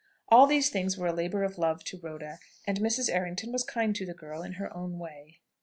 [0.29, 2.39] All these things were a labour of love to Rhoda.
[2.65, 3.07] And Mrs.
[3.13, 5.37] Errington was kind to the girl in her own way.